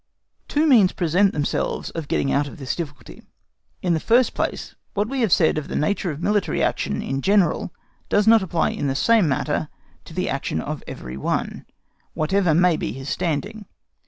Two 0.47 0.65
means 0.65 0.93
present 0.93 1.31
themselves 1.31 1.91
of 1.91 2.07
getting 2.07 2.31
out 2.31 2.47
of 2.47 2.57
this 2.57 2.75
difficulty. 2.75 3.21
In 3.83 3.93
the 3.93 3.99
first 3.99 4.33
place, 4.33 4.73
what 4.95 5.07
we 5.07 5.21
have 5.21 5.31
said 5.31 5.59
of 5.59 5.67
the 5.67 5.75
nature 5.75 6.09
of 6.09 6.23
military 6.23 6.63
action 6.63 7.03
in 7.03 7.21
general 7.21 7.71
does 8.09 8.25
not 8.25 8.41
apply 8.41 8.71
in 8.71 8.87
the 8.87 8.95
same 8.95 9.29
manner 9.29 9.69
to 10.05 10.13
the 10.15 10.27
action 10.27 10.59
of 10.59 10.81
every 10.87 11.17
one, 11.17 11.67
whatever 12.15 12.55
may 12.55 12.77
be 12.77 12.93
his 12.93 13.09
standing. 13.09 13.67